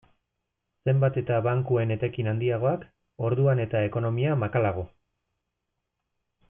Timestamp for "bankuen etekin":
1.47-2.31